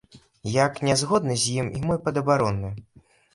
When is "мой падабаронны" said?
1.85-2.73